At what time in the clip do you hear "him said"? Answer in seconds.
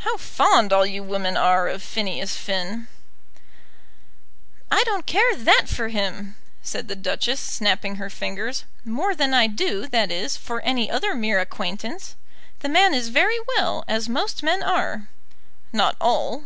5.88-6.86